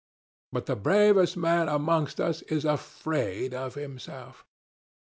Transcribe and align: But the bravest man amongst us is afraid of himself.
But 0.51 0.65
the 0.65 0.75
bravest 0.75 1.37
man 1.37 1.69
amongst 1.69 2.19
us 2.19 2.41
is 2.41 2.65
afraid 2.65 3.53
of 3.53 3.75
himself. 3.75 4.43